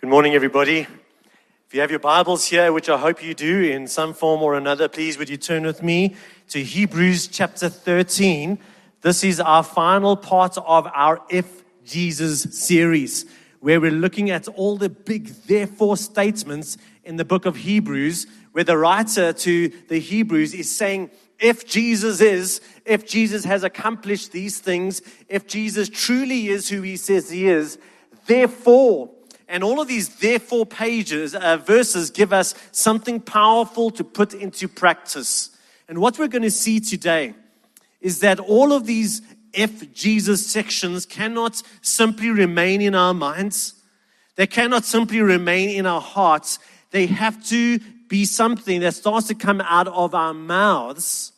[0.00, 0.80] Good morning, everybody.
[0.80, 4.54] If you have your Bibles here, which I hope you do in some form or
[4.54, 6.16] another, please would you turn with me
[6.48, 8.58] to Hebrews chapter 13.
[9.00, 13.24] This is our final part of our If Jesus series,
[13.60, 18.64] where we're looking at all the big therefore statements in the book of Hebrews, where
[18.64, 24.58] the writer to the Hebrews is saying, if Jesus is, if Jesus has accomplished these
[24.58, 27.78] things, if Jesus truly is who he says he is,
[28.26, 29.10] therefore,
[29.54, 34.66] and all of these therefore pages, uh, verses give us something powerful to put into
[34.66, 35.50] practice.
[35.88, 37.34] And what we're going to see today
[38.00, 39.22] is that all of these
[39.52, 43.74] if Jesus sections cannot simply remain in our minds.
[44.34, 46.58] They cannot simply remain in our hearts.
[46.90, 47.78] They have to
[48.08, 51.30] be something that starts to come out of our mouths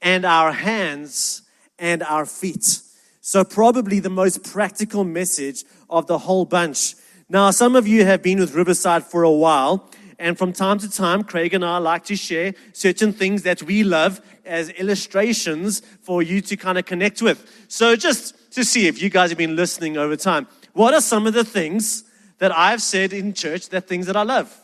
[0.00, 1.42] and our hands
[1.80, 2.78] and our feet.
[3.20, 6.94] So, probably the most practical message of the whole bunch
[7.28, 10.90] now, some of you have been with Riverside for a while, and from time to
[10.90, 16.22] time, Craig and I like to share certain things that we love as illustrations for
[16.22, 17.64] you to kind of connect with.
[17.68, 21.26] So, just to see if you guys have been listening over time, what are some
[21.26, 22.04] of the things
[22.38, 24.54] that I've said in church that things that I love?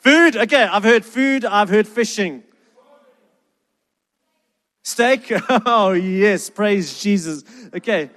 [0.00, 2.42] Food, okay, I've heard food, I've heard fishing.
[4.82, 7.42] Steak, oh yes, praise Jesus.
[7.74, 8.10] Okay,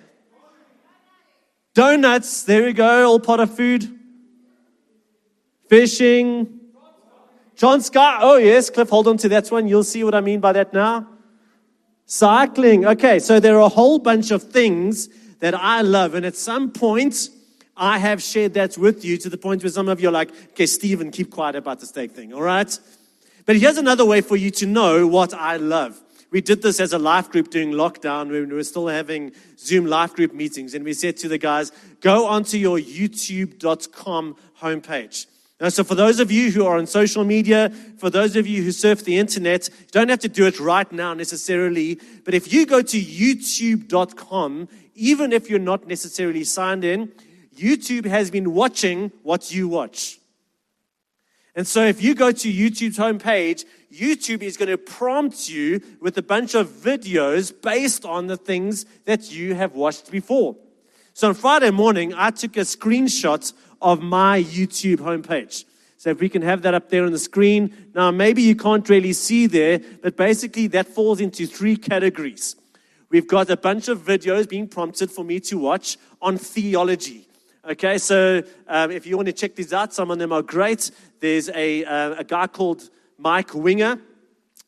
[1.80, 3.90] Donuts, there we go, all pot of food.
[5.70, 6.60] Fishing.
[7.56, 9.66] John Scott, oh yes, Cliff, hold on to that one.
[9.66, 11.08] You'll see what I mean by that now.
[12.06, 15.08] Cycling, okay, so there are a whole bunch of things
[15.40, 17.30] that I love, and at some point,
[17.78, 20.32] I have shared that with you to the point where some of you are like,
[20.50, 22.78] okay, Stephen, keep quiet about the steak thing, all right?
[23.46, 25.98] But here's another way for you to know what I love
[26.32, 29.88] we did this as a life group during lockdown when we were still having Zoom
[29.88, 30.74] life group meetings.
[30.74, 35.26] And we said to the guys, go onto your youtube.com homepage.
[35.60, 38.64] Now, so for those of you who are on social media, for those of you
[38.64, 42.00] who surf the internet, you don't have to do it right now necessarily.
[42.24, 47.12] But if you go to youtube.com, even if you're not necessarily signed in,
[47.58, 50.20] YouTube has been watching what you watch.
[51.56, 56.18] And so if you go to YouTube's homepage, YouTube is going to prompt you with
[56.18, 60.56] a bunch of videos based on the things that you have watched before.
[61.14, 63.52] So on Friday morning, I took a screenshot
[63.82, 65.66] of my YouTube homepage.
[65.98, 67.92] So if we can have that up there on the screen.
[67.94, 72.56] Now, maybe you can't really see there, but basically that falls into three categories.
[73.10, 77.28] We've got a bunch of videos being prompted for me to watch on theology.
[77.68, 80.92] Okay, so um, if you want to check these out, some of them are great.
[81.20, 82.90] There's a, uh, a guy called
[83.20, 84.00] Mike Winger.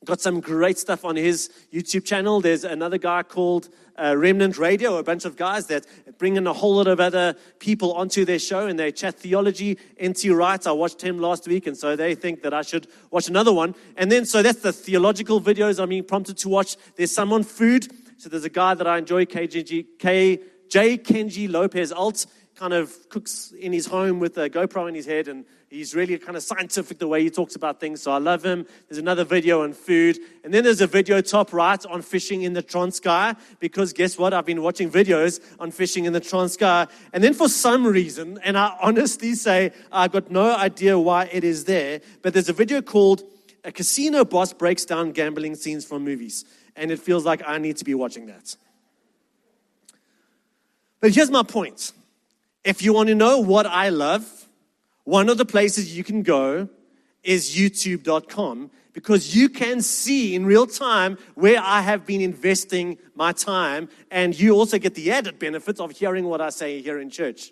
[0.03, 2.41] Got some great stuff on his YouTube channel.
[2.41, 5.85] There's another guy called uh, Remnant Radio, a bunch of guys that
[6.17, 9.77] bring in a whole lot of other people onto their show and they chat theology.
[9.97, 10.29] N.T.
[10.31, 13.53] Wright, I watched him last week, and so they think that I should watch another
[13.53, 13.75] one.
[13.95, 16.77] And then, so that's the theological videos I'm being prompted to watch.
[16.95, 17.87] There's some on food.
[18.17, 20.97] So there's a guy that I enjoy, KG, K, J.
[20.97, 22.25] Kenji Lopez Alt,
[22.55, 26.17] kind of cooks in his home with a GoPro in his head and He's really
[26.17, 28.65] kind of scientific the way he talks about things, so I love him.
[28.89, 30.19] There's another video on food.
[30.43, 34.33] And then there's a video top right on fishing in the Transkei, because guess what?
[34.33, 36.89] I've been watching videos on fishing in the Transkei.
[37.13, 41.45] And then for some reason, and I honestly say I've got no idea why it
[41.45, 43.23] is there, but there's a video called
[43.63, 46.43] A Casino Boss Breaks Down Gambling Scenes from Movies.
[46.75, 48.57] And it feels like I need to be watching that.
[50.99, 51.93] But here's my point.
[52.65, 54.40] If you want to know what I love,
[55.03, 56.69] one of the places you can go
[57.23, 63.31] is youtube.com because you can see in real time where I have been investing my
[63.31, 67.09] time, and you also get the added benefits of hearing what I say here in
[67.09, 67.51] church.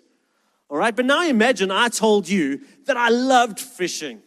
[0.68, 4.20] All right, but now imagine I told you that I loved fishing.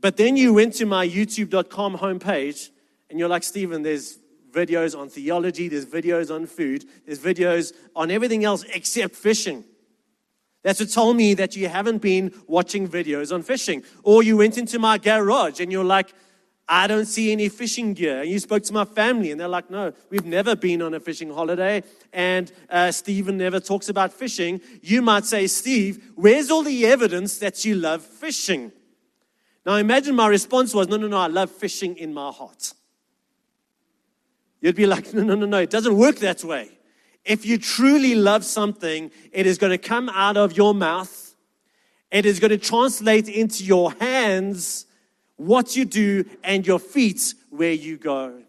[0.00, 2.70] But then you went to my youtube.com homepage
[3.10, 4.18] and you're like, Stephen, there's
[4.52, 9.64] videos on theology, there's videos on food, there's videos on everything else except fishing.
[10.66, 13.84] That's what told me that you haven't been watching videos on fishing.
[14.02, 16.12] Or you went into my garage and you're like,
[16.68, 18.22] I don't see any fishing gear.
[18.22, 20.98] And you spoke to my family and they're like, no, we've never been on a
[20.98, 21.84] fishing holiday.
[22.12, 24.60] And uh, Stephen never talks about fishing.
[24.82, 28.72] You might say, Steve, where's all the evidence that you love fishing?
[29.64, 32.74] Now imagine my response was, no, no, no, I love fishing in my heart.
[34.60, 36.75] You'd be like, no, no, no, no, it doesn't work that way.
[37.26, 41.34] If you truly love something, it is going to come out of your mouth.
[42.12, 44.86] It is going to translate into your hands
[45.34, 48.42] what you do and your feet where you go.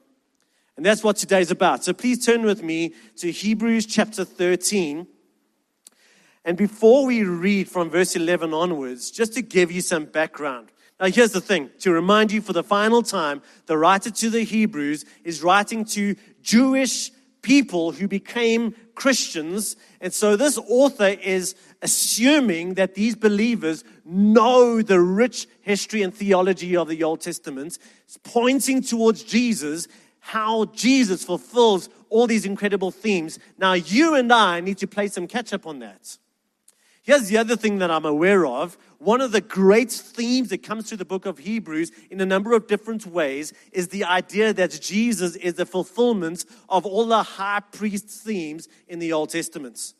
[0.77, 1.83] And that's what today's about.
[1.83, 5.07] So please turn with me to Hebrews chapter 13.
[6.45, 10.69] And before we read from verse 11 onwards, just to give you some background.
[10.99, 14.43] Now, here's the thing to remind you for the final time, the writer to the
[14.43, 17.11] Hebrews is writing to Jewish
[17.47, 19.77] people who became Christians.
[20.01, 26.75] And so this author is assuming that these believers know the rich history and theology
[26.75, 29.87] of the Old Testament, it's pointing towards Jesus,
[30.19, 33.39] how Jesus fulfills all these incredible themes.
[33.57, 36.17] Now, you and I need to play some catch up on that.
[37.07, 38.77] Here's the other thing that I'm aware of.
[38.97, 42.51] One of the great themes that comes through the book of Hebrews in a number
[42.51, 47.61] of different ways is the idea that Jesus is the fulfillment of all the high
[47.71, 49.93] priest themes in the Old Testament.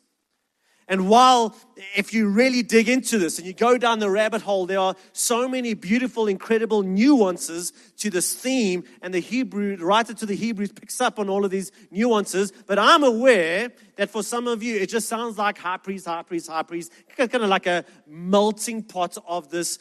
[0.90, 1.54] And while,
[1.94, 4.94] if you really dig into this and you go down the rabbit hole, there are
[5.12, 8.84] so many beautiful, incredible nuances to this theme.
[9.02, 12.52] And the Hebrew, the writer to the Hebrews picks up on all of these nuances.
[12.66, 16.22] But I'm aware that for some of you, it just sounds like high priest, high
[16.22, 19.78] priest, high priest, kind of like a melting pot of this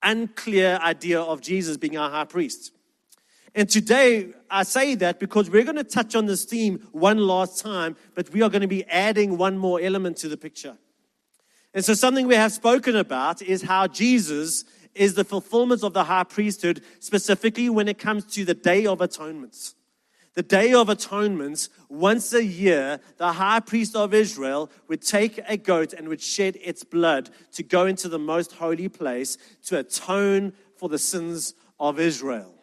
[0.00, 2.70] unclear idea of Jesus being our high priest.
[3.54, 7.62] And today, I say that because we're going to touch on this theme one last
[7.62, 10.76] time, but we are going to be adding one more element to the picture.
[11.74, 14.64] And so, something we have spoken about is how Jesus
[14.94, 19.00] is the fulfillment of the high priesthood, specifically when it comes to the Day of
[19.00, 19.74] Atonement.
[20.34, 25.56] The Day of Atonement, once a year, the high priest of Israel would take a
[25.56, 30.52] goat and would shed its blood to go into the most holy place to atone
[30.76, 32.59] for the sins of Israel.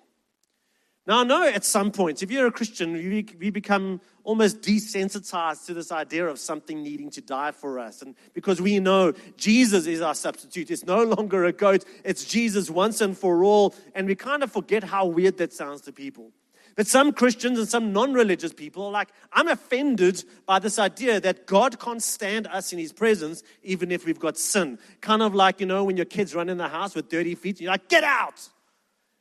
[1.08, 5.74] Now, I know at some point, if you're a Christian, we become almost desensitized to
[5.74, 8.02] this idea of something needing to die for us.
[8.02, 12.70] And because we know Jesus is our substitute, it's no longer a goat, it's Jesus
[12.70, 13.74] once and for all.
[13.96, 16.32] And we kind of forget how weird that sounds to people.
[16.76, 21.22] But some Christians and some non religious people are like, I'm offended by this idea
[21.22, 24.78] that God can't stand us in his presence even if we've got sin.
[25.00, 27.62] Kind of like, you know, when your kids run in the house with dirty feet,
[27.62, 28.50] you're like, get out.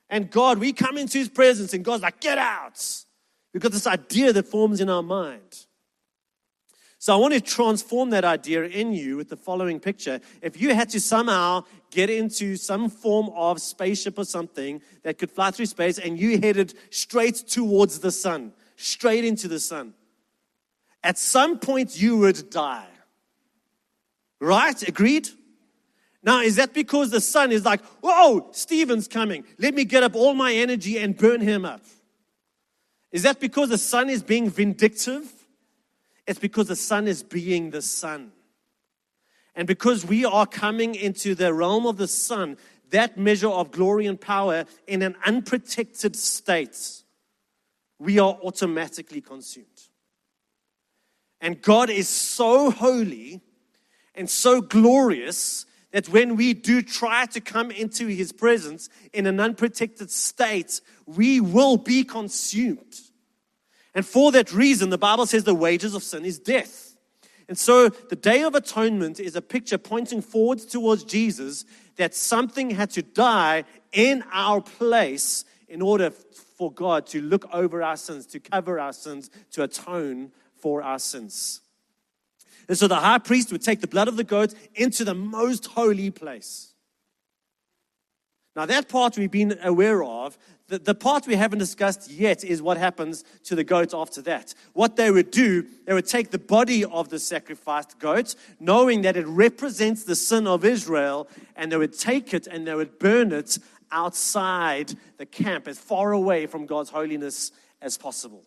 [0.08, 3.04] And God, we come into his presence and God's like, get out.
[3.52, 5.66] We've got this idea that forms in our mind.
[6.98, 10.20] So I want to transform that idea in you with the following picture.
[10.42, 15.30] If you had to somehow get into some form of spaceship or something that could
[15.30, 19.94] fly through space and you headed straight towards the sun, straight into the sun,
[21.02, 22.88] at some point you would die.
[24.40, 24.82] Right?
[24.88, 25.28] Agreed?
[26.26, 29.44] Now, is that because the sun is like, whoa, Stephen's coming.
[29.58, 31.82] Let me get up all my energy and burn him up?
[33.12, 35.32] Is that because the sun is being vindictive?
[36.26, 38.32] It's because the sun is being the sun.
[39.54, 42.56] And because we are coming into the realm of the sun,
[42.90, 47.04] that measure of glory and power in an unprotected state,
[48.00, 49.66] we are automatically consumed.
[51.40, 53.42] And God is so holy
[54.16, 59.40] and so glorious that when we do try to come into his presence in an
[59.40, 63.00] unprotected state, we will be consumed.
[63.94, 66.98] And for that reason, the Bible says the wages of sin is death.
[67.48, 71.64] And so the Day of Atonement is a picture pointing forward towards Jesus
[71.96, 77.82] that something had to die in our place in order for God to look over
[77.82, 81.62] our sins, to cover our sins, to atone for our sins.
[82.68, 85.66] And so the high priest would take the blood of the goat into the most
[85.66, 86.72] holy place.
[88.56, 90.38] Now, that part we've been aware of.
[90.68, 94.54] The, the part we haven't discussed yet is what happens to the goat after that.
[94.72, 99.16] What they would do, they would take the body of the sacrificed goat, knowing that
[99.16, 103.30] it represents the sin of Israel, and they would take it and they would burn
[103.30, 103.58] it
[103.92, 108.42] outside the camp, as far away from God's holiness as possible.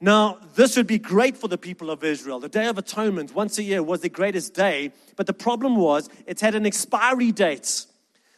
[0.00, 2.40] Now, this would be great for the people of Israel.
[2.40, 4.92] The Day of Atonement, once a year, was the greatest day.
[5.16, 7.86] But the problem was it had an expiry date.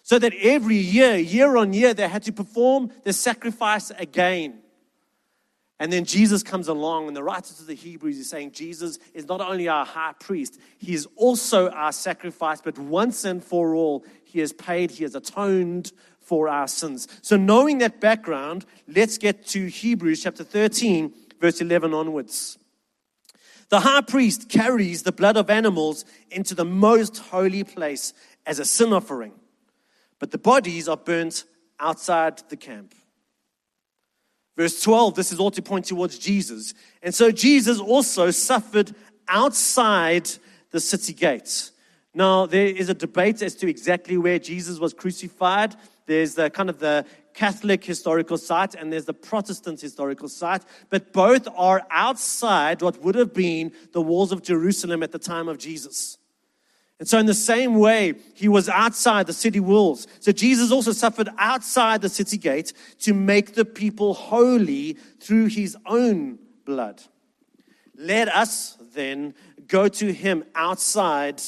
[0.02, 4.60] So that every year, year on year, they had to perform the sacrifice again.
[5.78, 9.26] And then Jesus comes along, and the writer to the Hebrews is saying Jesus is
[9.26, 14.04] not only our high priest, he is also our sacrifice, but once and for all,
[14.24, 17.08] he has paid, he has atoned for our sins.
[17.20, 22.58] So, knowing that background, let's get to Hebrews chapter 13 verse 11 onwards.
[23.68, 28.12] The high priest carries the blood of animals into the most holy place
[28.46, 29.32] as a sin offering,
[30.18, 31.44] but the bodies are burnt
[31.80, 32.94] outside the camp.
[34.56, 36.72] Verse 12, this is all to point towards Jesus.
[37.02, 38.94] And so Jesus also suffered
[39.28, 40.30] outside
[40.70, 41.72] the city gates.
[42.14, 45.76] Now, there is a debate as to exactly where Jesus was crucified.
[46.06, 47.04] There's the kind of the
[47.36, 53.14] Catholic historical site and there's the Protestant historical site, but both are outside what would
[53.14, 56.16] have been the walls of Jerusalem at the time of Jesus.
[56.98, 60.06] And so, in the same way, he was outside the city walls.
[60.18, 65.76] So, Jesus also suffered outside the city gate to make the people holy through his
[65.84, 67.02] own blood.
[67.94, 69.34] Let us then
[69.68, 71.42] go to him outside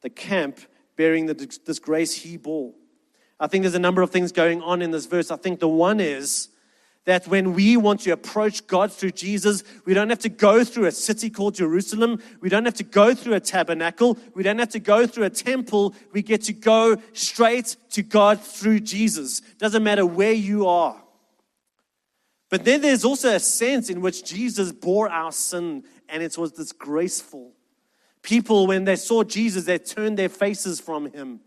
[0.00, 0.58] the camp
[0.96, 2.74] bearing the disgrace he bore.
[3.40, 5.30] I think there's a number of things going on in this verse.
[5.30, 6.48] I think the one is
[7.04, 10.86] that when we want to approach God through Jesus, we don't have to go through
[10.86, 12.20] a city called Jerusalem.
[12.40, 14.18] We don't have to go through a tabernacle.
[14.34, 15.94] We don't have to go through a temple.
[16.12, 19.40] We get to go straight to God through Jesus.
[19.58, 21.00] Doesn't matter where you are.
[22.50, 26.52] But then there's also a sense in which Jesus bore our sin and it was
[26.52, 27.52] disgraceful.
[28.22, 31.40] People, when they saw Jesus, they turned their faces from him.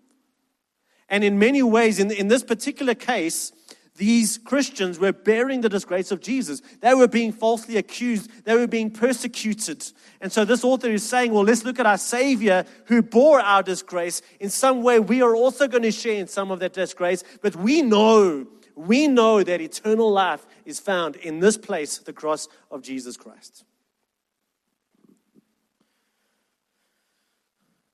[1.11, 3.51] And in many ways, in, in this particular case,
[3.97, 6.61] these Christians were bearing the disgrace of Jesus.
[6.79, 9.85] They were being falsely accused, they were being persecuted.
[10.21, 13.61] And so, this author is saying, well, let's look at our Savior who bore our
[13.61, 14.21] disgrace.
[14.39, 17.55] In some way, we are also going to share in some of that disgrace, but
[17.57, 22.81] we know, we know that eternal life is found in this place, the cross of
[22.81, 23.65] Jesus Christ.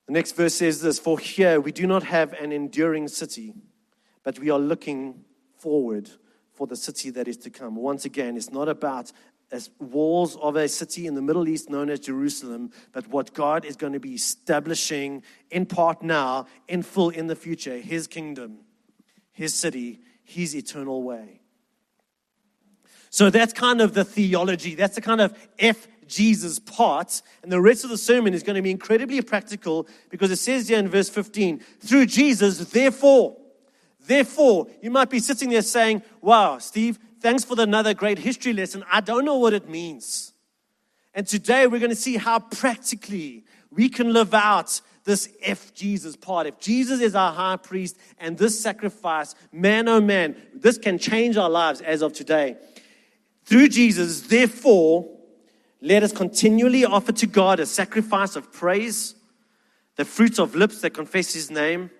[0.08, 3.54] The next verse says this For here we do not have an enduring city,
[4.24, 5.22] but we are looking
[5.58, 6.10] forward
[6.54, 7.76] for the city that is to come.
[7.76, 9.12] Once again, it's not about
[9.52, 13.66] as walls of a city in the Middle East known as Jerusalem, but what God
[13.66, 18.60] is going to be establishing in part now, in full in the future, His kingdom,
[19.32, 21.42] His city, His eternal way.
[23.10, 24.74] So that's kind of the theology.
[24.74, 27.22] That's the kind of F Jesus part.
[27.42, 30.68] And the rest of the sermon is going to be incredibly practical because it says
[30.68, 33.36] here in verse 15, through Jesus, therefore,
[34.00, 38.84] therefore, you might be sitting there saying, wow, Steve, thanks for another great history lesson.
[38.90, 40.32] I don't know what it means.
[41.14, 46.16] And today we're going to see how practically we can live out this if Jesus
[46.16, 46.46] part.
[46.46, 51.36] If Jesus is our high priest and this sacrifice, man oh man, this can change
[51.36, 52.56] our lives as of today.
[53.44, 55.08] Through Jesus, therefore,
[55.80, 59.14] let us continually offer to God a sacrifice of praise,
[59.96, 61.90] the fruits of lips that confess his name.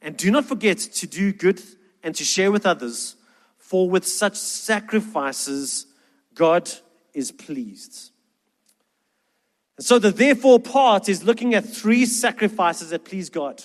[0.00, 1.62] And do not forget to do good
[2.02, 3.16] and to share with others,
[3.58, 5.86] for with such sacrifices,
[6.34, 6.70] God
[7.14, 8.10] is pleased.
[9.76, 13.62] And so the therefore part is looking at three sacrifices that please God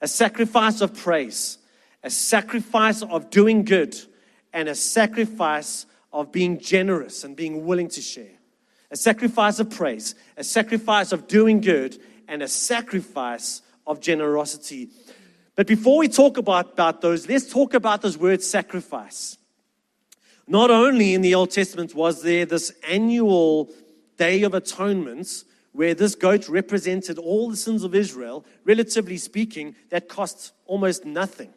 [0.00, 1.58] a sacrifice of praise,
[2.02, 3.96] a sacrifice of doing good,
[4.52, 8.41] and a sacrifice of being generous and being willing to share
[8.92, 14.90] a sacrifice of praise, a sacrifice of doing good, and a sacrifice of generosity.
[15.56, 19.38] But before we talk about, about those, let's talk about this word sacrifice.
[20.46, 23.70] Not only in the Old Testament was there this annual
[24.18, 30.06] Day of Atonement where this goat represented all the sins of Israel, relatively speaking, that
[30.06, 31.52] cost almost nothing.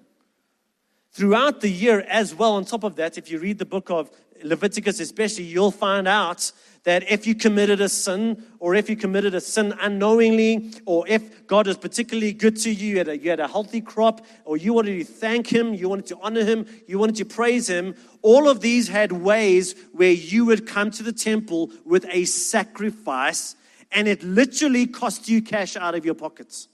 [1.12, 4.10] Throughout the year, as well, on top of that, if you read the book of
[4.44, 6.51] Leviticus, especially, you'll find out
[6.86, 11.46] that if you committed a sin, or if you committed a sin unknowingly, or if
[11.48, 14.56] God is particularly good to you, you had, a, you had a healthy crop, or
[14.56, 17.96] you wanted to thank Him, you wanted to honor Him, you wanted to praise Him,
[18.22, 23.56] all of these had ways where you would come to the temple with a sacrifice,
[23.92, 26.68] and it literally cost you cash out of your pockets.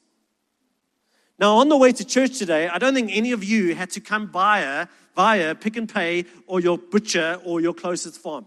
[1.40, 4.02] Now, on the way to church today, I don't think any of you had to
[4.02, 8.46] come via, via Pick n Pay or your butcher or your closest farm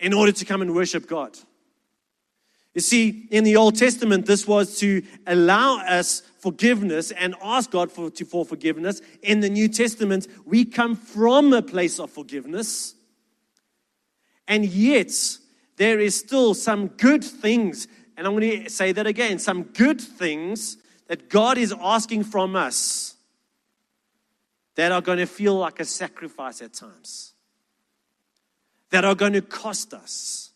[0.00, 1.36] in order to come and worship God.
[2.74, 7.90] You see, in the Old Testament, this was to allow us forgiveness and ask God
[7.90, 9.00] for, to, for forgiveness.
[9.22, 12.94] In the New Testament, we come from a place of forgiveness.
[14.46, 15.10] And yet,
[15.76, 20.00] there is still some good things, and I'm going to say that again some good
[20.00, 20.76] things
[21.06, 23.16] that God is asking from us
[24.74, 27.27] that are going to feel like a sacrifice at times
[28.90, 30.52] that are going to cost us.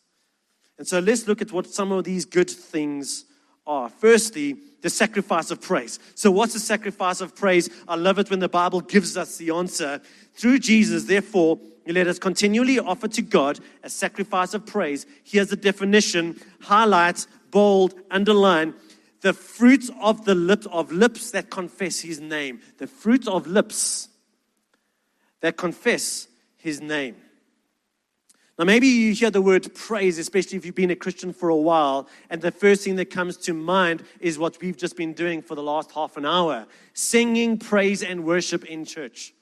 [0.79, 3.25] And so let's look at what some of these good things
[3.67, 3.89] are.
[3.89, 5.99] Firstly, the sacrifice of praise.
[6.15, 7.71] So, what's the sacrifice of praise?
[7.87, 10.01] I love it when the Bible gives us the answer.
[10.35, 15.07] Through Jesus, therefore, let us continually offer to God a sacrifice of praise.
[15.25, 18.75] Here's the definition highlight, bold, underline.
[19.21, 22.61] The fruit of the lips of lips that confess his name.
[22.79, 24.09] The fruit of lips
[25.41, 27.15] that confess his name.
[28.63, 31.57] Now, maybe you hear the word praise, especially if you've been a Christian for a
[31.57, 35.43] while, and the first thing that comes to mind is what we've just been doing
[35.43, 39.35] for the last half an hour singing praise and worship in church.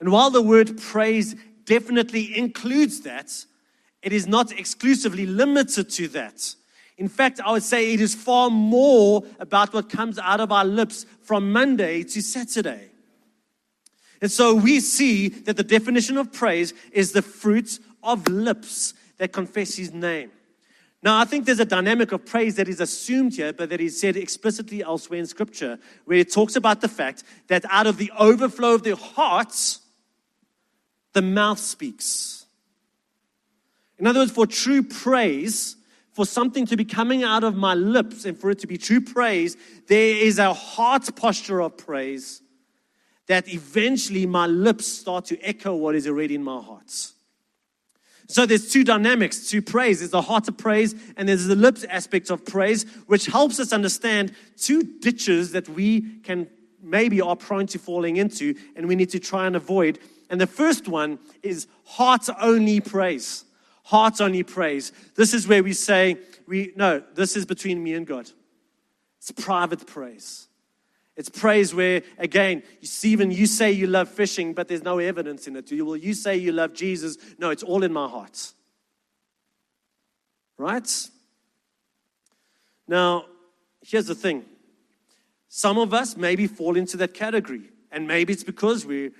[0.00, 3.30] And while the word praise definitely includes that,
[4.02, 6.56] it is not exclusively limited to that.
[6.98, 10.64] In fact, I would say it is far more about what comes out of our
[10.64, 12.90] lips from Monday to Saturday.
[14.20, 19.32] And so we see that the definition of praise is the fruit of lips that
[19.32, 20.30] confess his name.
[21.02, 24.00] Now, I think there's a dynamic of praise that is assumed here, but that is
[24.00, 28.10] said explicitly elsewhere in Scripture, where it talks about the fact that out of the
[28.18, 29.80] overflow of the hearts,
[31.12, 32.46] the mouth speaks.
[33.98, 35.76] In other words, for true praise,
[36.12, 39.00] for something to be coming out of my lips and for it to be true
[39.00, 39.56] praise,
[39.88, 42.40] there is a heart posture of praise
[43.26, 47.10] that eventually my lips start to echo what is already in my heart.
[48.26, 49.98] So there's two dynamics to praise.
[49.98, 53.72] There's the heart of praise and there's the lips aspect of praise, which helps us
[53.72, 56.48] understand two ditches that we can
[56.82, 59.98] maybe are prone to falling into and we need to try and avoid.
[60.30, 63.44] And the first one is heart only praise.
[63.84, 64.92] Heart only praise.
[65.14, 66.16] This is where we say,
[66.46, 68.30] we no, this is between me and God.
[69.18, 70.48] It's private praise.
[71.16, 75.54] It's praise where, again, Stephen, you say you love fishing, but there's no evidence in
[75.56, 75.70] it.
[75.70, 77.16] Will you say you love Jesus?
[77.38, 78.52] No, it's all in my heart.
[80.58, 81.08] Right?
[82.88, 83.26] Now,
[83.80, 84.44] here's the thing.
[85.48, 87.70] Some of us maybe fall into that category.
[87.92, 89.12] And maybe it's because we're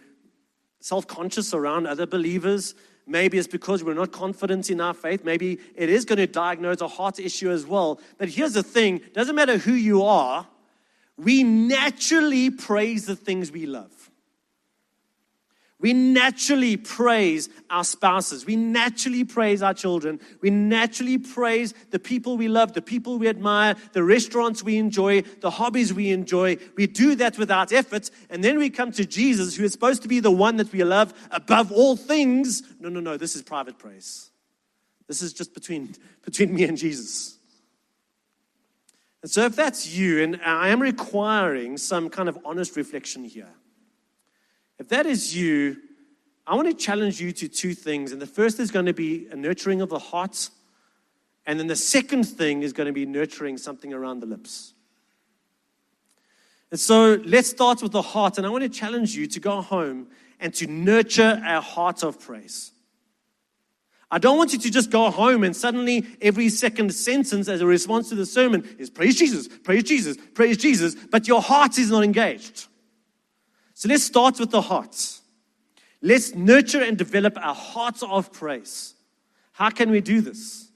[0.80, 2.74] self conscious around other believers.
[3.06, 5.24] Maybe it's because we're not confident in our faith.
[5.24, 8.00] Maybe it is going to diagnose a heart issue as well.
[8.18, 10.46] But here's the thing doesn't matter who you are,
[11.16, 14.04] we naturally praise the things we love.
[15.84, 18.46] We naturally praise our spouses.
[18.46, 20.18] We naturally praise our children.
[20.40, 25.22] We naturally praise the people we love, the people we admire, the restaurants we enjoy,
[25.40, 26.56] the hobbies we enjoy.
[26.74, 28.10] We do that without effort.
[28.30, 30.82] And then we come to Jesus, who is supposed to be the one that we
[30.84, 32.62] love above all things.
[32.80, 33.18] No, no, no.
[33.18, 34.30] This is private praise.
[35.06, 35.94] This is just between,
[36.24, 37.38] between me and Jesus.
[39.24, 43.48] And so, if that's you, and I am requiring some kind of honest reflection here,
[44.78, 45.78] if that is you,
[46.46, 48.12] I want to challenge you to two things.
[48.12, 50.50] And the first is going to be a nurturing of the heart.
[51.46, 54.74] And then the second thing is going to be nurturing something around the lips.
[56.70, 58.36] And so let's start with the heart.
[58.36, 62.20] And I want to challenge you to go home and to nurture a heart of
[62.20, 62.73] praise.
[64.14, 67.66] I don't want you to just go home and suddenly every second sentence as a
[67.66, 71.90] response to the sermon is praise Jesus, praise Jesus, praise Jesus, but your heart is
[71.90, 72.68] not engaged.
[73.74, 75.18] So let's start with the heart.
[76.00, 78.94] Let's nurture and develop our hearts of praise.
[79.50, 80.70] How can we do this?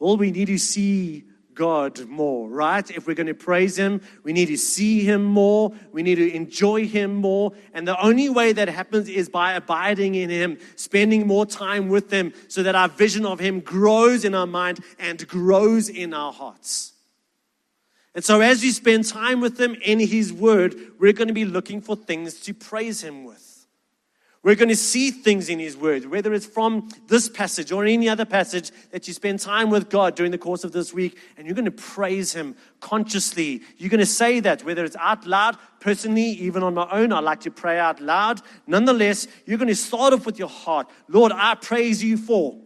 [0.00, 1.26] Well, we need to see
[1.58, 2.88] God more, right?
[2.88, 5.72] If we're going to praise Him, we need to see Him more.
[5.90, 7.52] We need to enjoy Him more.
[7.74, 12.12] And the only way that happens is by abiding in Him, spending more time with
[12.12, 16.32] Him, so that our vision of Him grows in our mind and grows in our
[16.32, 16.92] hearts.
[18.14, 21.44] And so, as we spend time with Him in His Word, we're going to be
[21.44, 23.47] looking for things to praise Him with.
[24.44, 28.08] We're going to see things in His Word, whether it's from this passage or any
[28.08, 31.46] other passage that you spend time with God during the course of this week, and
[31.46, 33.62] you're going to praise Him consciously.
[33.76, 37.18] You're going to say that, whether it's out loud, personally, even on my own, I
[37.18, 38.40] like to pray out loud.
[38.66, 42.56] Nonetheless, you're going to start off with your heart Lord, I praise you for.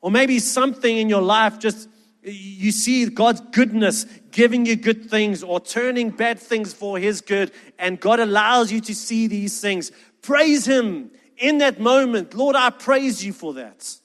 [0.00, 1.88] Or maybe something in your life just
[2.32, 7.52] you see God's goodness giving you good things or turning bad things for His good,
[7.78, 9.92] and God allows you to see these things.
[10.22, 12.34] Praise Him in that moment.
[12.34, 13.96] Lord, I praise you for that.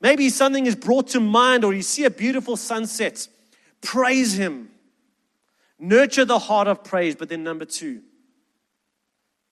[0.00, 3.26] Maybe something is brought to mind, or you see a beautiful sunset.
[3.80, 4.70] Praise Him.
[5.78, 7.16] Nurture the heart of praise.
[7.16, 8.02] But then, number two,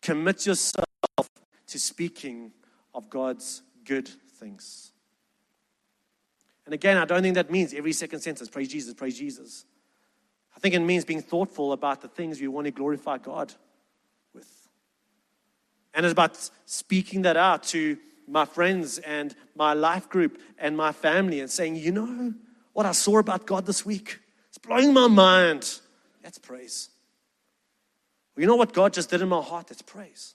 [0.01, 0.85] commit yourself
[1.67, 2.53] to speaking
[2.95, 4.93] of God's good things.
[6.69, 9.65] And again, I don't think that means every second sentence, praise Jesus, praise Jesus.
[10.55, 13.55] I think it means being thoughtful about the things we want to glorify God
[14.35, 14.69] with.
[15.95, 20.93] And it's about speaking that out to my friends and my life group and my
[20.93, 22.35] family and saying, you know
[22.75, 24.19] what I saw about God this week?
[24.51, 25.81] It's blowing my mind.
[26.23, 26.91] That's praise.
[28.37, 29.69] Well, you know what God just did in my heart?
[29.69, 30.35] That's praise.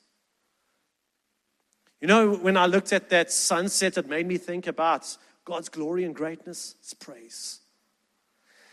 [2.01, 5.15] You know, when I looked at that sunset, it made me think about
[5.45, 7.59] God's glory and greatness is praise.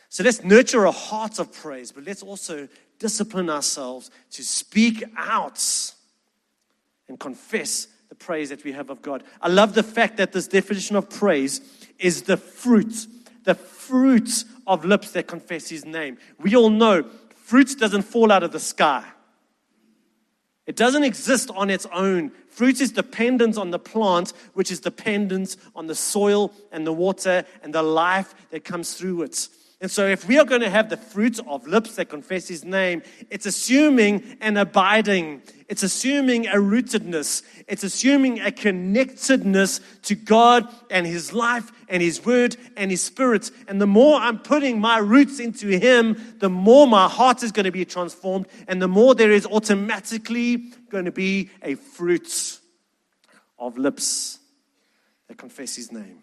[0.09, 5.64] So let's nurture a heart of praise, but let's also discipline ourselves to speak out
[7.09, 9.22] and confess the praise that we have of God.
[9.40, 11.61] I love the fact that this definition of praise
[11.98, 13.06] is the fruit,
[13.44, 16.18] the fruit of lips that confess His name.
[16.38, 17.04] We all know
[17.37, 19.04] fruit doesn't fall out of the sky.
[20.70, 22.30] It doesn't exist on its own.
[22.48, 27.44] Fruit is dependent on the plant, which is dependent on the soil and the water
[27.64, 29.48] and the life that comes through it.
[29.82, 32.66] And so, if we are going to have the fruit of lips that confess his
[32.66, 35.40] name, it's assuming an abiding,
[35.70, 42.22] it's assuming a rootedness, it's assuming a connectedness to God and his life and his
[42.26, 43.50] word and his spirit.
[43.68, 47.64] And the more I'm putting my roots into him, the more my heart is going
[47.64, 50.58] to be transformed, and the more there is automatically
[50.90, 52.60] going to be a fruit
[53.58, 54.40] of lips
[55.28, 56.18] that confess his name.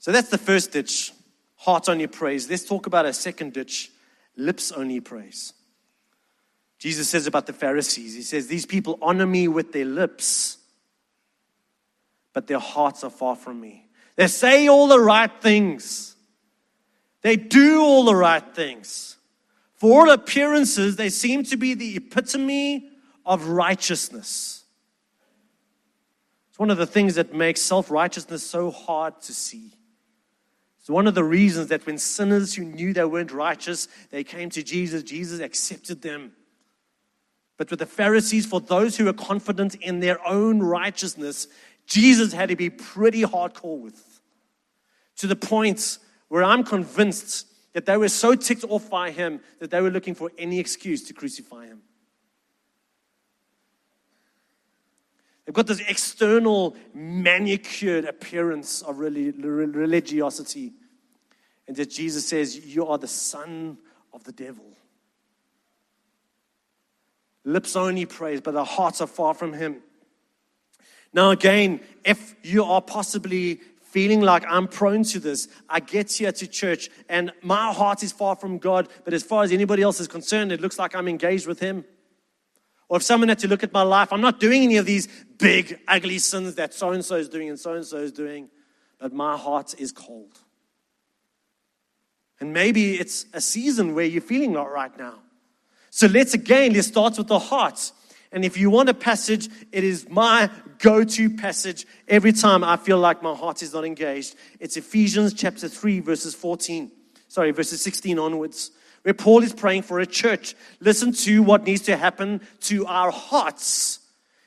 [0.00, 1.12] So that's the first ditch
[1.56, 2.48] heart only praise.
[2.50, 3.90] Let's talk about a second ditch
[4.34, 5.52] lips only praise.
[6.78, 10.56] Jesus says about the Pharisees, He says, These people honor me with their lips,
[12.32, 13.86] but their hearts are far from me.
[14.16, 16.16] They say all the right things,
[17.20, 19.18] they do all the right things.
[19.74, 22.90] For all appearances, they seem to be the epitome
[23.24, 24.64] of righteousness.
[26.50, 29.74] It's one of the things that makes self righteousness so hard to see.
[30.90, 34.62] One of the reasons that when sinners who knew they weren't righteous, they came to
[34.62, 36.32] Jesus, Jesus accepted them.
[37.56, 41.46] But with the Pharisees, for those who were confident in their own righteousness,
[41.86, 44.20] Jesus had to be pretty hardcore with.
[45.18, 45.98] To the point
[46.28, 50.14] where I'm convinced that they were so ticked off by him that they were looking
[50.14, 51.82] for any excuse to crucify him.
[55.44, 60.72] They've got this external, manicured appearance of religiosity.
[61.70, 63.78] And that Jesus says, You are the son
[64.12, 64.64] of the devil.
[67.44, 69.76] Lips only praise, but our hearts are far from him.
[71.12, 76.32] Now, again, if you are possibly feeling like I'm prone to this, I get here
[76.32, 80.00] to church and my heart is far from God, but as far as anybody else
[80.00, 81.84] is concerned, it looks like I'm engaged with Him.
[82.88, 85.06] Or if someone had to look at my life, I'm not doing any of these
[85.38, 88.48] big, ugly sins that so and so is doing and so and so is doing,
[88.98, 90.36] but my heart is cold.
[92.40, 95.14] And maybe it's a season where you're feeling not right now.
[95.90, 97.92] So let's again, let's start with the heart.
[98.32, 102.76] And if you want a passage, it is my go to passage every time I
[102.76, 104.36] feel like my heart is not engaged.
[104.60, 106.90] It's Ephesians chapter 3, verses 14.
[107.28, 108.70] Sorry, verses 16 onwards
[109.02, 110.54] where Paul is praying for a church.
[110.80, 114.00] Listen to what needs to happen to our hearts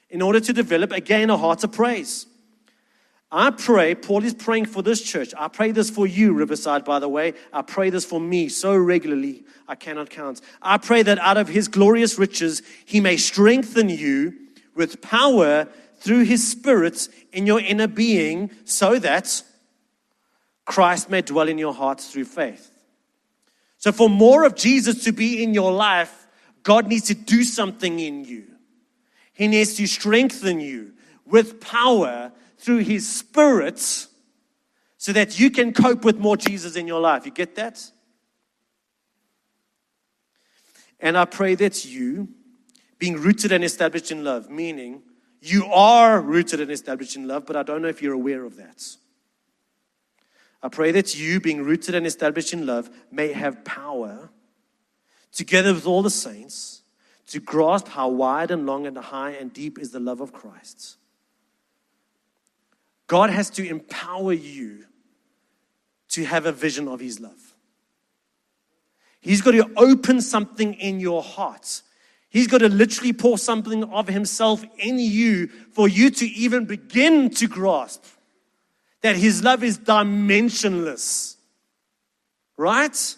[0.09, 2.27] in order to develop again a heart of praise.
[3.35, 5.33] I pray, Paul is praying for this church.
[5.35, 7.33] I pray this for you, Riverside, by the way.
[7.51, 10.39] I pray this for me so regularly, I cannot count.
[10.61, 14.35] I pray that out of his glorious riches, he may strengthen you
[14.75, 15.67] with power
[15.99, 19.41] through his spirit in your inner being, so that
[20.65, 22.69] Christ may dwell in your hearts through faith.
[23.79, 26.27] So, for more of Jesus to be in your life,
[26.61, 28.45] God needs to do something in you.
[29.33, 30.93] He needs to strengthen you
[31.25, 32.31] with power
[32.63, 33.79] through His Spirit
[34.97, 37.25] so that you can cope with more Jesus in your life.
[37.25, 37.91] You get that?
[40.97, 42.29] And I pray that you,
[42.99, 45.01] being rooted and established in love, meaning
[45.41, 48.55] you are rooted and established in love, but I don't know if you're aware of
[48.55, 48.81] that.
[50.61, 54.29] I pray that you, being rooted and established in love, may have power,
[55.33, 56.83] together with all the saints,
[57.27, 60.95] to grasp how wide and long and high and deep is the love of Christ.
[63.07, 64.85] God has to empower you
[66.09, 67.55] to have a vision of His love.
[69.19, 71.81] He's got to open something in your heart.
[72.29, 77.29] He's got to literally pour something of Himself in you for you to even begin
[77.31, 78.03] to grasp
[79.03, 81.35] that his love is dimensionless.
[82.57, 83.15] Right?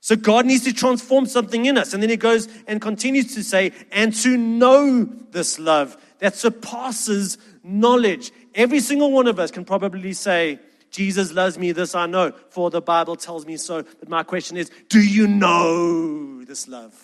[0.00, 1.94] So God needs to transform something in us.
[1.94, 7.38] And then he goes and continues to say, and to know this love that surpasses
[7.62, 8.32] knowledge.
[8.54, 10.58] Every single one of us can probably say,
[10.90, 13.82] Jesus loves me, this I know, for the Bible tells me so.
[13.82, 16.94] But my question is, do you know this love?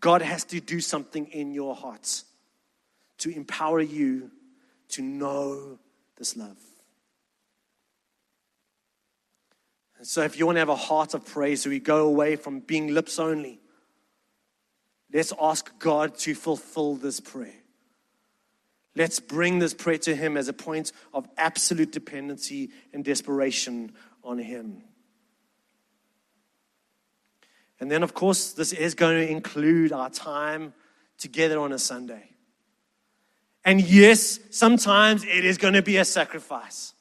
[0.00, 2.22] God has to do something in your heart
[3.18, 4.30] to empower you
[4.88, 5.78] to know
[6.16, 6.56] this love.
[9.98, 12.36] And so, if you want to have a heart of praise, so we go away
[12.36, 13.60] from being lips only,
[15.12, 17.59] let's ask God to fulfill this prayer.
[18.96, 23.92] Let's bring this prayer to Him as a point of absolute dependency and desperation
[24.24, 24.82] on Him.
[27.78, 30.74] And then, of course, this is going to include our time
[31.18, 32.24] together on a Sunday.
[33.64, 36.92] And yes, sometimes it is going to be a sacrifice.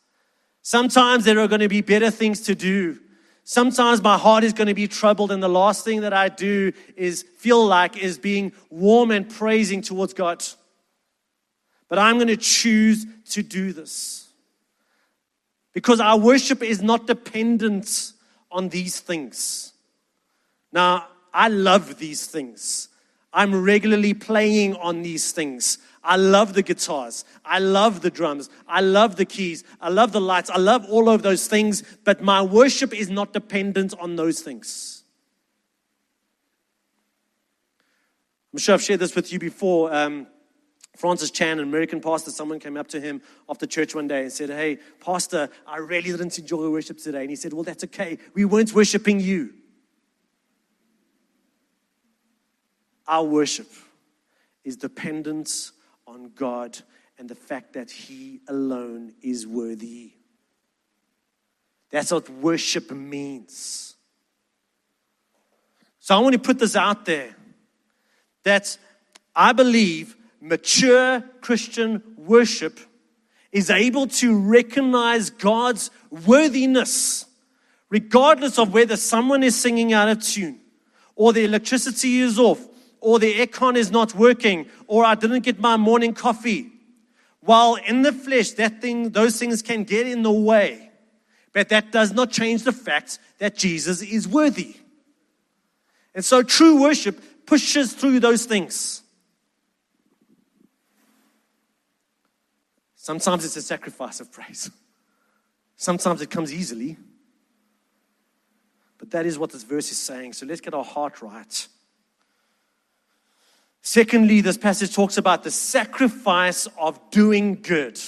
[0.62, 3.00] Sometimes there are going to be better things to do.
[3.44, 6.72] Sometimes my heart is going to be troubled, and the last thing that I do
[6.96, 10.46] is feel like is being warm and praising towards God.
[11.90, 14.30] But I'm going to choose to do this
[15.74, 18.14] because our worship is not dependent
[18.52, 19.74] on these things.
[20.72, 22.90] Now, I love these things.
[23.34, 25.78] I'm regularly playing on these things.
[26.04, 27.26] I love the guitars.
[27.46, 28.50] I love the drums.
[28.68, 29.64] I love the keys.
[29.82, 30.50] I love the lights.
[30.50, 35.04] I love all of those things, but my worship is not dependent on those things.
[38.52, 39.94] I'm sure I've shared this with you before.
[39.94, 40.28] Um,
[41.00, 44.34] Francis Chan, an American pastor, someone came up to him after church one day and
[44.34, 47.22] said, Hey, Pastor, I really didn't enjoy worship today.
[47.22, 48.18] And he said, Well, that's okay.
[48.34, 49.54] We weren't worshiping you.
[53.08, 53.72] Our worship
[54.66, 55.72] is dependent
[56.06, 56.78] on God
[57.18, 60.12] and the fact that He alone is worthy.
[61.92, 63.96] That's what worship means.
[66.02, 67.34] So I want to put this out there
[68.44, 68.78] that
[69.34, 72.80] I believe mature Christian worship
[73.52, 77.26] is able to recognize God's worthiness,
[77.90, 80.60] regardless of whether someone is singing out of tune,
[81.16, 82.66] or the electricity is off,
[83.02, 86.72] or the aircon is not working, or I didn't get my morning coffee.
[87.42, 90.92] While in the flesh, that thing, those things can get in the way.
[91.54, 94.76] But that does not change the fact that Jesus is worthy.
[96.14, 99.02] And so true worship pushes through those things.
[103.10, 104.70] Sometimes it's a sacrifice of praise.
[105.76, 106.96] Sometimes it comes easily.
[109.00, 110.34] But that is what this verse is saying.
[110.34, 111.68] So let's get our heart right.
[113.82, 118.00] Secondly, this passage talks about the sacrifice of doing good.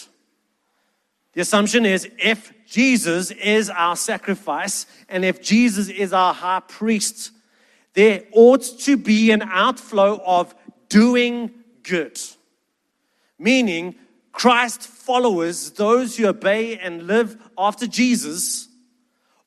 [1.34, 7.32] The assumption is if Jesus is our sacrifice and if Jesus is our high priest,
[7.96, 10.54] there ought to be an outflow of
[10.90, 11.50] doing
[11.82, 12.22] good.
[13.40, 13.96] Meaning,
[14.32, 18.70] Christ followers, those who obey and live after Jesus,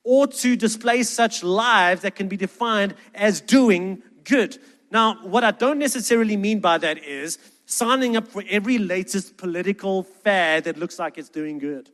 [0.02, 4.58] or to display such lives that can be defined as doing good.
[4.90, 10.02] Now, what I don't necessarily mean by that is signing up for every latest political
[10.02, 11.90] fad that looks like it's doing good.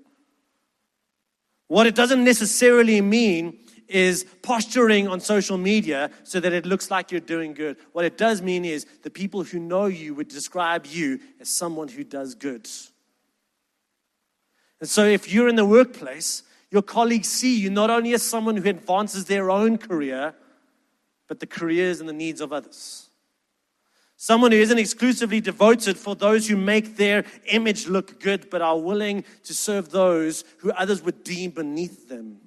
[1.69, 7.11] What it doesn't necessarily mean is posturing on social media so that it looks like
[7.11, 7.77] you're doing good.
[7.93, 11.89] What it does mean is the people who know you would describe you as someone
[11.89, 12.69] who does good.
[14.81, 18.57] And so if you're in the workplace, your colleagues see you not only as someone
[18.57, 20.35] who advances their own career,
[21.29, 23.11] but the careers and the needs of others.
[24.17, 28.79] Someone who isn't exclusively devoted for those who make their image look good, but are
[28.79, 32.39] willing to serve those who others would deem beneath them.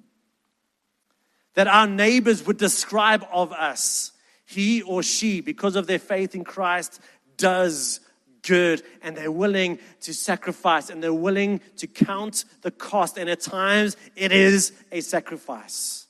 [1.54, 4.12] That our neighbors would describe of us,
[4.46, 7.00] he or she, because of their faith in Christ,
[7.36, 8.00] does
[8.46, 13.18] good and they're willing to sacrifice and they're willing to count the cost.
[13.18, 16.04] And at times, it is a sacrifice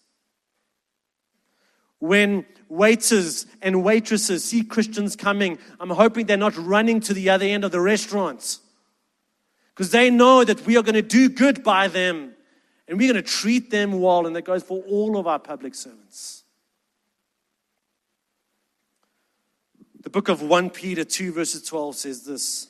[2.04, 7.46] when waiters and waitresses see Christians coming, I'm hoping they're not running to the other
[7.46, 8.58] end of the restaurant
[9.70, 12.34] because they know that we are going to do good by them
[12.86, 14.26] and we're going to treat them well.
[14.26, 16.43] And that goes for all of our public servants.
[20.04, 22.68] The book of 1 Peter 2, verses 12 says this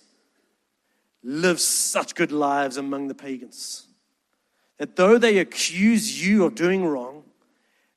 [1.24, 3.86] Live such good lives among the pagans
[4.78, 7.24] that though they accuse you of doing wrong,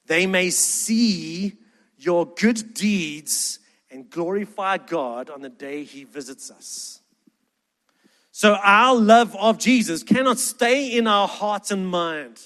[0.08, 1.54] they may see
[1.98, 3.60] your good deeds
[3.92, 7.02] and glorify God on the day He visits us.
[8.32, 12.40] So, our love of Jesus cannot stay in our heart and mind.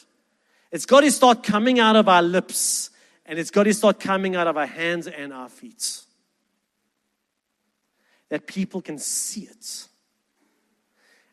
[0.72, 2.90] It's got to start coming out of our lips
[3.26, 6.02] and it's got to start coming out of our hands and our feet.
[8.32, 9.88] That people can see it.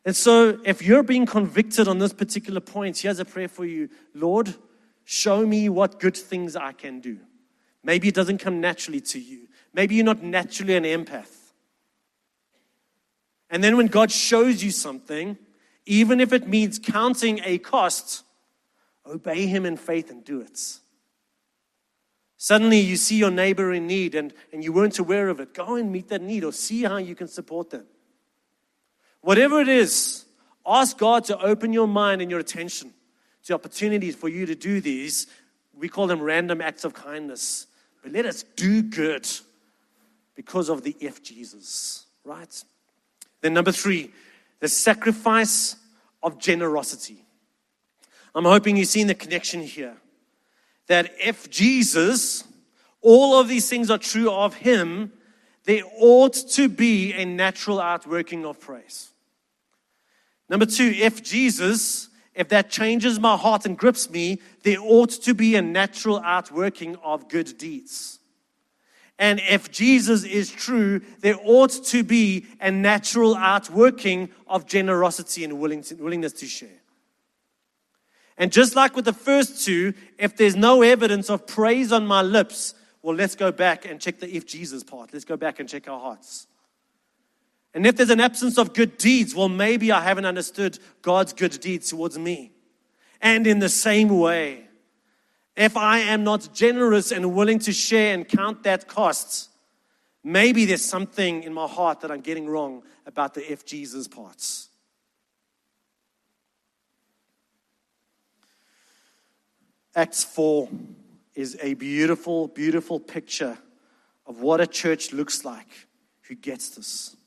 [0.05, 3.89] And so, if you're being convicted on this particular point, here's a prayer for you
[4.13, 4.53] Lord,
[5.11, 7.17] Show me what good things I can do.
[7.83, 9.47] Maybe it doesn't come naturally to you.
[9.73, 11.35] Maybe you're not naturally an empath.
[13.49, 15.35] And then when God shows you something,
[15.87, 18.23] even if it means counting a cost,
[19.03, 20.77] obey Him in faith and do it.
[22.41, 25.53] Suddenly you see your neighbor in need and, and you weren't aware of it.
[25.53, 27.83] Go and meet that need or see how you can support them.
[29.19, 30.23] Whatever it is,
[30.65, 32.93] ask God to open your mind and your attention
[33.43, 35.27] to opportunities for you to do these.
[35.77, 37.67] We call them random acts of kindness.
[38.01, 39.27] But let us do good
[40.33, 42.63] because of the if Jesus, right?
[43.41, 44.13] Then, number three,
[44.61, 45.75] the sacrifice
[46.23, 47.25] of generosity.
[48.33, 49.97] I'm hoping you've seen the connection here.
[50.89, 52.43] That if Jesus,
[53.01, 55.13] all of these things are true of him,
[55.63, 59.11] there ought to be a natural outworking of praise.
[60.49, 65.35] Number two, if Jesus, if that changes my heart and grips me, there ought to
[65.35, 68.19] be a natural outworking of good deeds.
[69.19, 75.59] And if Jesus is true, there ought to be a natural outworking of generosity and
[75.59, 76.78] willingness to share.
[78.39, 82.21] And just like with the first two, if there's no evidence of praise on my
[82.21, 85.11] lips, well, let's go back and check the if Jesus part.
[85.11, 86.47] Let's go back and check our hearts.
[87.73, 91.59] And if there's an absence of good deeds, well, maybe I haven't understood God's good
[91.59, 92.53] deeds towards me.
[93.21, 94.65] And in the same way,
[95.57, 99.49] if I am not generous and willing to share and count that cost,
[100.23, 104.68] maybe there's something in my heart that I'm getting wrong about the if Jesus parts.
[109.99, 110.69] Acts 4
[111.35, 113.57] is a beautiful, beautiful picture
[114.25, 115.67] of what a church looks like
[116.21, 117.17] who gets this.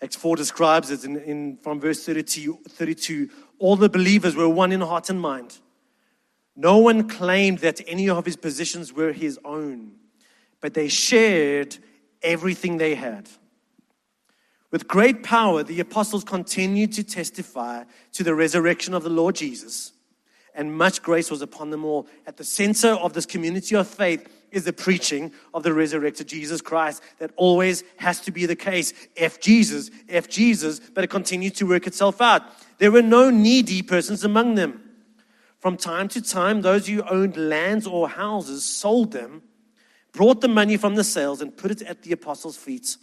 [0.00, 3.28] Acts 4 describes it in, in, from verse 32, 32
[3.58, 5.58] all the believers were one in heart and mind.
[6.56, 9.92] No one claimed that any of his positions were his own,
[10.62, 11.76] but they shared
[12.22, 13.28] everything they had.
[14.70, 19.92] With great power, the apostles continued to testify to the resurrection of the Lord Jesus,
[20.54, 22.06] and much grace was upon them all.
[22.26, 26.60] At the center of this community of faith is the preaching of the resurrected Jesus
[26.60, 27.02] Christ.
[27.18, 28.92] That always has to be the case.
[29.16, 32.42] F Jesus, F Jesus, but it continued to work itself out.
[32.78, 34.82] There were no needy persons among them.
[35.60, 39.42] From time to time, those who owned lands or houses sold them,
[40.12, 42.96] brought the money from the sales, and put it at the apostles' feet,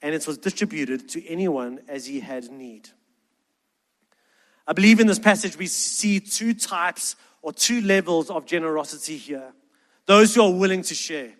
[0.00, 2.90] and it was distributed to anyone as he had need.
[4.66, 9.52] I believe in this passage we see two types or two levels of generosity here
[10.06, 11.30] those who are willing to share.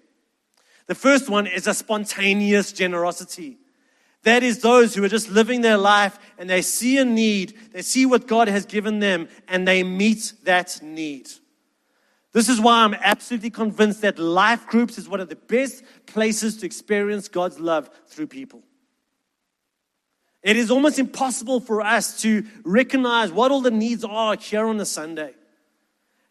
[0.87, 3.59] The first one is a spontaneous generosity.
[4.22, 7.83] That is those who are just living their life and they see a need, they
[7.83, 11.28] see what God has given them, and they meet that need.
[12.33, 16.59] This is why I'm absolutely convinced that life groups is one of the best places
[16.59, 18.62] to experience God's love through people.
[20.42, 24.81] It is almost impossible for us to recognize what all the needs are here on
[24.81, 25.35] a Sunday.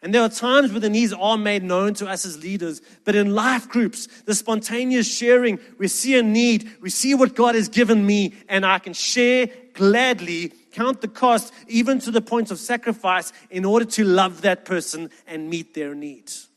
[0.02, 2.80] And there are times where the needs are made known to us as leaders.
[3.04, 7.54] But in life groups, the spontaneous sharing, we see a need, we see what God
[7.54, 12.50] has given me, and I can share gladly, count the cost, even to the point
[12.50, 16.48] of sacrifice, in order to love that person and meet their needs.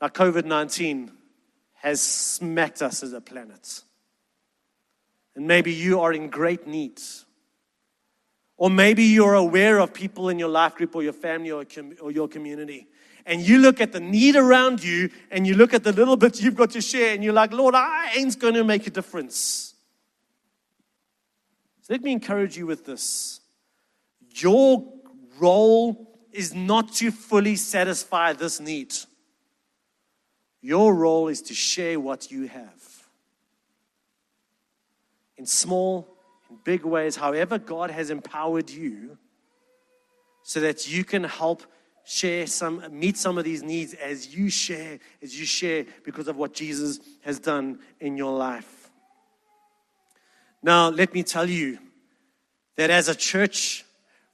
[0.00, 1.17] Now, COVID 19
[1.80, 3.82] has smacked us as a planet.
[5.34, 7.00] And maybe you are in great need
[8.58, 11.94] or maybe you're aware of people in your life group or your family or, com-
[12.02, 12.88] or your community.
[13.24, 16.42] And you look at the need around you and you look at the little bit
[16.42, 19.74] you've got to share and you're like, Lord, I ain't going to make a difference.
[21.82, 23.40] So let me encourage you with this.
[24.34, 24.92] Your
[25.38, 28.92] role is not to fully satisfy this need.
[30.60, 32.98] Your role is to share what you have
[35.38, 36.08] in small
[36.50, 39.16] in big ways, however, God has empowered you
[40.42, 41.62] so that you can help
[42.04, 46.36] share some, meet some of these needs as you share, as you share because of
[46.36, 48.90] what Jesus has done in your life.
[50.62, 51.78] Now, let me tell you
[52.76, 53.84] that as a church,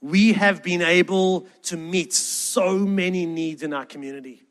[0.01, 4.43] we have been able to meet so many needs in our community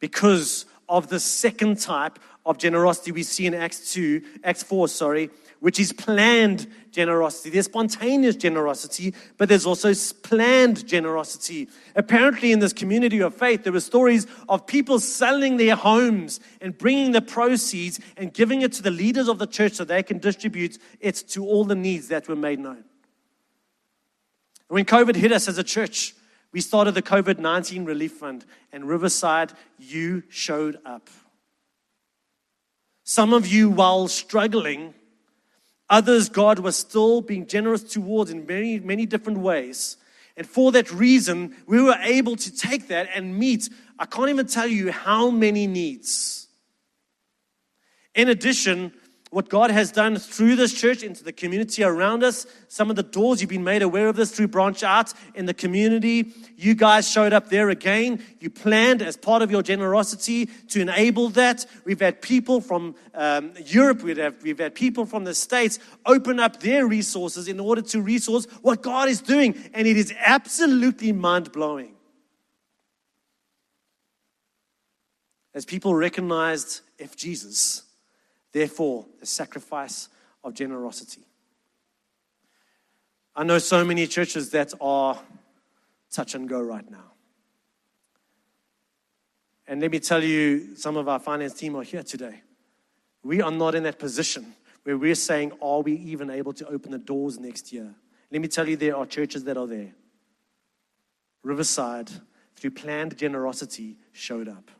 [0.00, 5.30] because of the second type of generosity we see in Acts 2, Acts 4, sorry,
[5.60, 7.50] which is planned generosity.
[7.50, 11.68] There's spontaneous generosity, but there's also planned generosity.
[11.94, 16.76] Apparently, in this community of faith, there were stories of people selling their homes and
[16.76, 20.18] bringing the proceeds and giving it to the leaders of the church so they can
[20.18, 22.84] distribute it to all the needs that were made known.
[24.68, 26.14] When COVID hit us as a church,
[26.52, 31.08] we started the COVID 19 Relief Fund, and Riverside, you showed up.
[33.04, 34.94] Some of you, while struggling,
[35.90, 39.96] Others, God was still being generous towards in many, many different ways.
[40.36, 43.68] And for that reason, we were able to take that and meet,
[43.98, 46.46] I can't even tell you how many needs.
[48.14, 48.92] In addition,
[49.30, 52.46] what God has done through this church into the community around us.
[52.66, 55.54] Some of the doors, you've been made aware of this through Branch Out in the
[55.54, 56.32] community.
[56.56, 58.24] You guys showed up there again.
[58.40, 61.64] You planned as part of your generosity to enable that.
[61.84, 66.40] We've had people from um, Europe, we've had, we've had people from the States open
[66.40, 69.54] up their resources in order to resource what God is doing.
[69.72, 71.94] And it is absolutely mind blowing.
[75.54, 77.84] As people recognized if Jesus
[78.52, 80.08] Therefore, the sacrifice
[80.42, 81.22] of generosity.
[83.34, 85.18] I know so many churches that are
[86.10, 87.12] touch and go right now.
[89.68, 92.42] And let me tell you, some of our finance team are here today.
[93.22, 96.90] We are not in that position where we're saying, are we even able to open
[96.90, 97.94] the doors next year?
[98.32, 99.92] Let me tell you, there are churches that are there.
[101.42, 102.10] Riverside,
[102.56, 104.70] through planned generosity, showed up.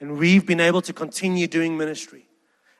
[0.00, 2.26] And we've been able to continue doing ministry.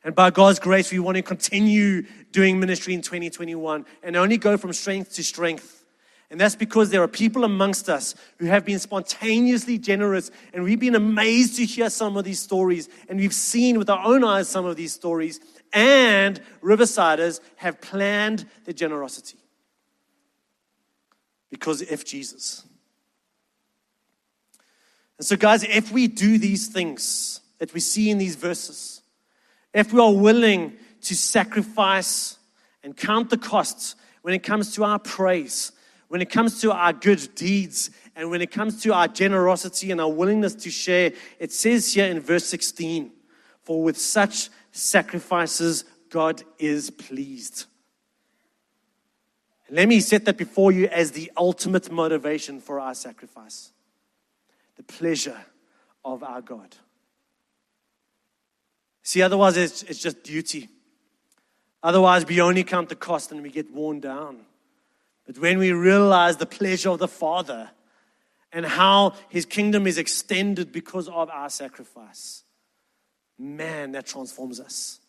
[0.04, 4.58] And by God's grace, we want to continue doing ministry in 2021 and only go
[4.58, 5.84] from strength to strength.
[6.30, 10.30] And that's because there are people amongst us who have been spontaneously generous.
[10.52, 12.88] And we've been amazed to hear some of these stories.
[13.08, 15.40] And we've seen with our own eyes some of these stories.
[15.72, 19.38] And Riversiders have planned their generosity.
[21.50, 22.64] Because if Jesus.
[25.18, 29.02] And so, guys, if we do these things that we see in these verses,
[29.72, 32.38] if we are willing to sacrifice
[32.82, 35.72] and count the costs when it comes to our praise,
[36.08, 40.00] when it comes to our good deeds, and when it comes to our generosity and
[40.00, 43.10] our willingness to share, it says here in verse 16,
[43.62, 47.66] For with such sacrifices, God is pleased.
[49.70, 53.72] Let me set that before you as the ultimate motivation for our sacrifice
[54.76, 55.40] the pleasure
[56.04, 56.76] of our God.
[59.02, 60.68] See, otherwise it's, it's just duty.
[61.82, 64.40] Otherwise, we only count the cost and we get worn down.
[65.26, 67.70] But when we realize the pleasure of the Father
[68.52, 72.44] and how His kingdom is extended because of our sacrifice,
[73.38, 75.00] man, that transforms us.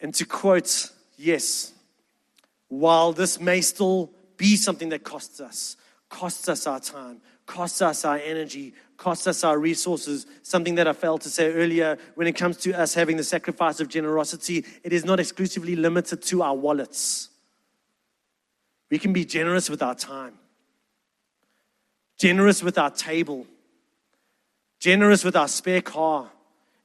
[0.00, 1.72] And to quote, yes,
[2.68, 5.76] while this may still be something that costs us,
[6.12, 10.26] costs us our time, costs us our energy, costs us our resources.
[10.42, 13.80] Something that I failed to say earlier when it comes to us having the sacrifice
[13.80, 17.30] of generosity, it is not exclusively limited to our wallets.
[18.90, 20.34] We can be generous with our time,
[22.18, 23.46] generous with our table,
[24.78, 26.30] generous with our spare car,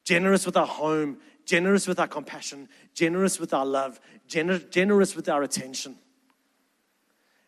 [0.06, 4.00] generous with our home, generous with our compassion, generous with our love,
[4.30, 5.98] gener- generous with our attention.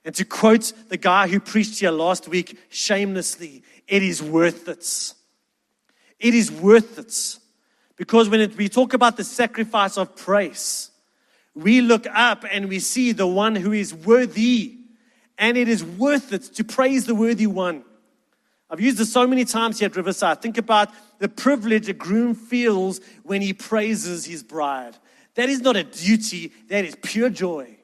[0.06, 5.14] And to quote the guy who preached here last week shamelessly, it is worth it.
[6.20, 7.39] It is worth it.
[7.95, 10.91] Because when it, we talk about the sacrifice of praise,
[11.54, 14.78] we look up and we see the one who is worthy.
[15.38, 17.84] And it is worth it to praise the worthy one.
[18.70, 20.41] I've used this so many times here at Riverside.
[20.41, 24.95] Think about the privilege a groom feels when he praises his bride.
[25.36, 27.78] That is not a duty, that is pure joy.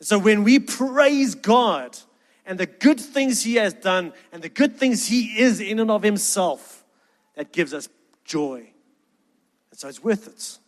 [0.00, 1.96] So when we praise God
[2.44, 5.90] and the good things He has done and the good things He is in and
[5.90, 6.84] of Himself,
[7.34, 7.88] that gives us
[8.24, 8.70] joy.
[9.70, 10.58] And so it's worth it.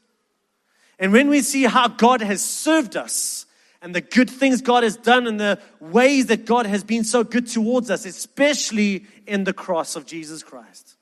[0.99, 3.47] And when we see how God has served us
[3.83, 7.23] and the good things God has done and the ways that God has been so
[7.23, 10.97] good towards us, especially in the cross of Jesus Christ,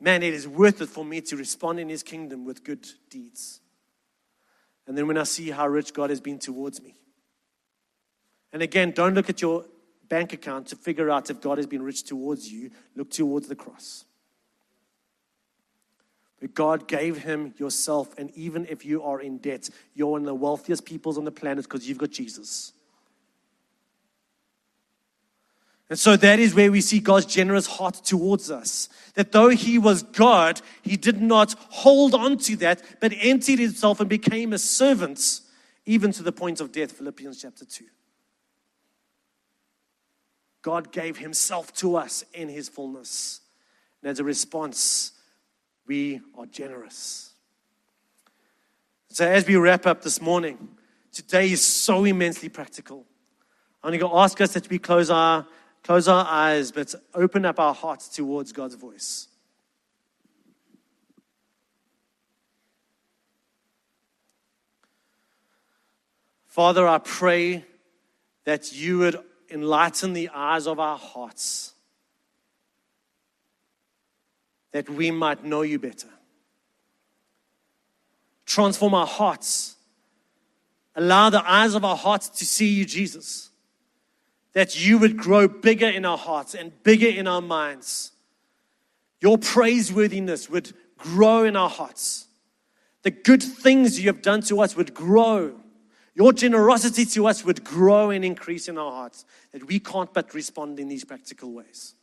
[0.00, 3.60] man, it is worth it for me to respond in His kingdom with good deeds.
[4.88, 6.94] And then when I see how rich God has been towards me.
[8.54, 9.66] And again, don't look at your
[10.08, 12.70] bank account to figure out if God has been rich towards you.
[12.96, 14.06] Look towards the cross.
[16.40, 20.26] But God gave him yourself, and even if you are in debt, you're one of
[20.26, 22.72] the wealthiest peoples on the planet because you've got Jesus.
[25.90, 28.88] And so that is where we see God's generous heart towards us.
[29.14, 33.98] That though he was God, he did not hold on to that, but emptied himself
[34.00, 35.40] and became a servant,
[35.86, 36.92] even to the point of death.
[36.92, 37.84] Philippians chapter 2.
[40.60, 43.40] God gave himself to us in his fullness.
[44.02, 45.12] And as a response,
[45.86, 47.32] we are generous.
[49.08, 50.68] So, as we wrap up this morning,
[51.12, 53.06] today is so immensely practical.
[53.82, 55.46] I'm going to ask us that we close our
[55.82, 59.28] close our eyes, but open up our hearts towards God's voice.
[66.46, 67.64] Father, I pray
[68.44, 69.20] that you would
[69.50, 71.74] enlighten the eyes of our hearts.
[74.72, 76.08] that we might know you better.
[78.46, 79.76] Transform our hearts.
[80.94, 83.47] Allow the eyes of our hearts to see you, Jesus.
[84.58, 88.10] That you would grow bigger in our hearts and bigger in our minds.
[89.20, 92.26] Your praiseworthiness would grow in our hearts.
[93.02, 95.54] The good things you have done to us would grow.
[96.16, 100.34] Your generosity to us would grow and increase in our hearts, that we can't but
[100.34, 101.94] respond in these practical ways.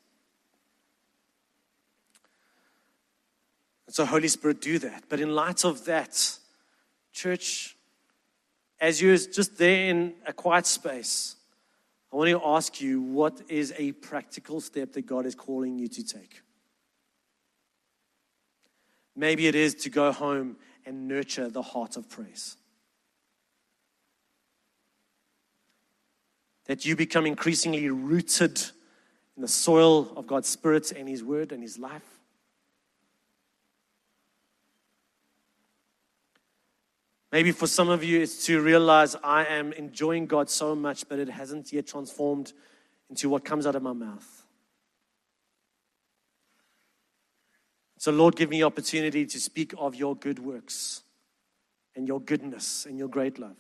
[3.85, 5.03] And so, Holy Spirit, do that.
[5.09, 6.39] But in light of that,
[7.11, 7.75] church,
[8.79, 11.34] as you're just there in a quiet space,
[12.16, 15.89] I want to ask you what is a practical step that God is calling you
[15.89, 16.43] to take?
[19.18, 20.55] Maybe it is to go home
[20.86, 22.55] and nurture the heart of praise.
[26.68, 28.61] That you become increasingly rooted
[29.36, 32.14] in the soil of God's Spirit and His Word and His life.
[37.36, 41.19] Maybe for some of you, it's to realize I am enjoying God so much, but
[41.19, 42.53] it hasn't yet transformed
[43.09, 44.45] into what comes out of my mouth.
[47.97, 51.01] So, Lord, give me opportunity to speak of your good works
[51.93, 53.57] and your goodness and your great love.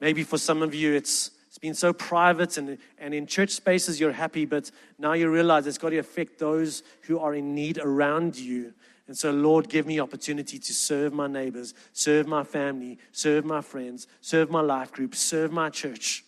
[0.00, 4.00] Maybe for some of you, it's, it's been so private and, and in church spaces
[4.00, 7.76] you're happy, but now you realize it's got to affect those who are in need
[7.76, 8.72] around you.
[9.08, 13.60] And so, Lord, give me opportunity to serve my neighbors, serve my family, serve my
[13.60, 16.24] friends, serve my life group, serve my church,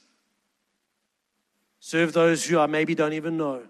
[1.78, 3.62] serve those who I maybe don't even know.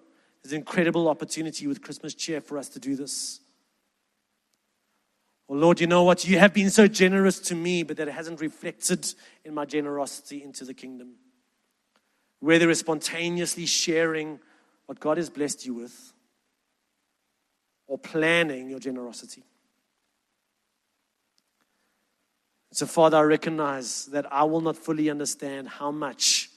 [0.42, 3.40] There's an incredible opportunity with Christmas cheer for us to do this.
[5.48, 6.26] Oh Lord, you know what?
[6.26, 9.06] You have been so generous to me, but that hasn't reflected
[9.44, 11.16] in my generosity into the kingdom.
[12.40, 14.40] Whether it's spontaneously sharing
[14.86, 16.13] what God has blessed you with
[17.86, 19.44] or planning your generosity.
[22.72, 26.50] So, Father, I recognize that I will not fully understand how much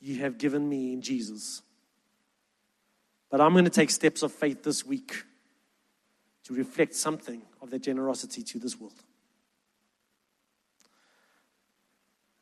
[0.00, 1.62] you have given me in Jesus.
[3.30, 5.24] But I'm going to take steps of faith this week
[6.44, 8.94] to reflect something of that generosity to this world.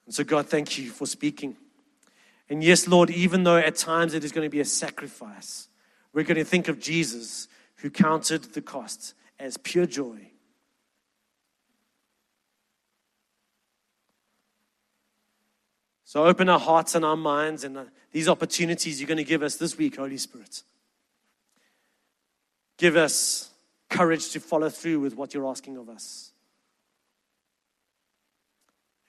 [0.05, 1.57] And so, God, thank you for speaking.
[2.51, 5.69] And yes, Lord, even though at times it is going to be a sacrifice,
[6.13, 7.49] we're going to think of Jesus
[7.79, 10.31] who counted the cost as pure joy.
[16.05, 19.43] So open our hearts and our minds and uh, these opportunities you're going to give
[19.43, 20.63] us this week, Holy Spirit.
[22.79, 23.51] Give us
[23.91, 26.33] courage to follow through with what you're asking of us.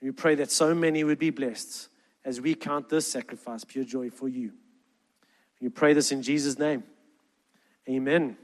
[0.02, 1.88] We pray that so many would be blessed
[2.24, 4.52] as we count this sacrifice pure joy for you.
[5.60, 6.82] We pray this in Jesus' name.
[7.88, 8.36] Amen.